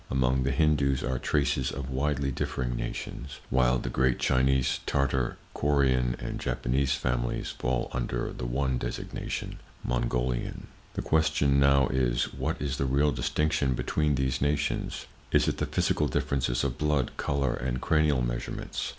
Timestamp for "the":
0.41-0.49, 3.77-3.91, 8.33-8.47, 10.95-11.03, 12.77-12.85, 15.59-15.67